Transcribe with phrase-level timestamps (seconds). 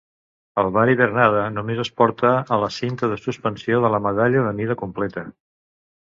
[0.59, 4.55] El bar "hivernada" només es porta a la cinta de suspensió de la Medalla de
[4.61, 5.25] mida completa.